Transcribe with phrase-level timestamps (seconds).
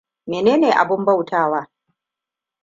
[0.27, 1.61] Mene ne abin bautawa?